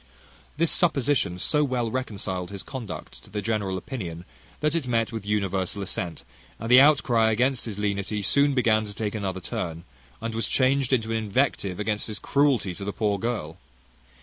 This 0.57 0.71
supposition 0.71 1.37
so 1.37 1.63
well 1.63 1.91
reconciled 1.91 2.49
his 2.49 2.63
conduct 2.63 3.23
to 3.23 3.29
the 3.29 3.39
general 3.39 3.77
opinion, 3.77 4.25
that 4.59 4.73
it 4.73 4.87
met 4.87 5.11
with 5.11 5.27
universal 5.27 5.83
assent; 5.83 6.23
and 6.59 6.71
the 6.71 6.81
outcry 6.81 7.29
against 7.29 7.65
his 7.65 7.77
lenity 7.77 8.23
soon 8.23 8.55
began 8.55 8.83
to 8.85 8.95
take 8.95 9.13
another 9.13 9.41
turn, 9.41 9.83
and 10.19 10.33
was 10.33 10.47
changed 10.47 10.91
into 10.91 11.11
an 11.11 11.17
invective 11.17 11.79
against 11.79 12.07
his 12.07 12.17
cruelty 12.17 12.73
to 12.73 12.83
the 12.83 12.91
poor 12.91 13.19
girl. 13.19 13.59